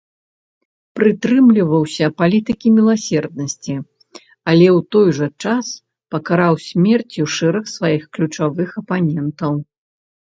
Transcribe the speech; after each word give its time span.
Прытрымліваўся 0.99 2.05
палітыкі 2.21 2.67
міласэрнасці, 2.77 3.75
але 4.53 4.65
ў 4.69 4.79
той 4.95 5.07
жа 5.17 5.27
час 5.43 5.65
пакараў 6.15 6.53
смерцю 6.69 7.21
шэраг 7.35 7.65
сваіх 7.75 8.03
ключавых 8.19 8.69
апанентаў. 8.83 9.53